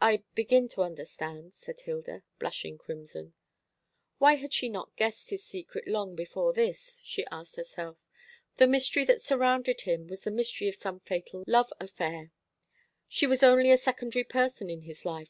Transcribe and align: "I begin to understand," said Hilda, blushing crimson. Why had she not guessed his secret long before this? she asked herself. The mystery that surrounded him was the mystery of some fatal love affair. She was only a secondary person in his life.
"I 0.00 0.22
begin 0.36 0.68
to 0.68 0.82
understand," 0.82 1.54
said 1.56 1.80
Hilda, 1.80 2.22
blushing 2.38 2.78
crimson. 2.78 3.34
Why 4.18 4.34
had 4.36 4.54
she 4.54 4.68
not 4.68 4.94
guessed 4.94 5.30
his 5.30 5.42
secret 5.44 5.88
long 5.88 6.14
before 6.14 6.52
this? 6.52 7.02
she 7.04 7.26
asked 7.26 7.56
herself. 7.56 7.98
The 8.58 8.68
mystery 8.68 9.04
that 9.06 9.20
surrounded 9.20 9.80
him 9.80 10.06
was 10.06 10.20
the 10.20 10.30
mystery 10.30 10.68
of 10.68 10.76
some 10.76 11.00
fatal 11.00 11.42
love 11.48 11.72
affair. 11.80 12.30
She 13.08 13.26
was 13.26 13.42
only 13.42 13.72
a 13.72 13.78
secondary 13.78 14.22
person 14.22 14.70
in 14.70 14.82
his 14.82 15.04
life. 15.04 15.28